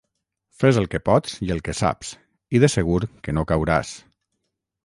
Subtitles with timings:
[0.61, 2.13] Fes el que pots i el que saps
[2.59, 3.93] i de segur que no cauràs.